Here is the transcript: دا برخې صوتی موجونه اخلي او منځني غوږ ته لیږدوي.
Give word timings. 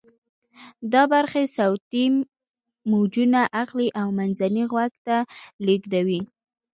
دا 0.93 1.03
برخې 1.13 1.43
صوتی 1.57 2.05
موجونه 2.91 3.41
اخلي 3.63 3.87
او 4.01 4.07
منځني 4.19 4.63
غوږ 4.71 4.93
ته 5.07 5.17
لیږدوي. 5.65 6.21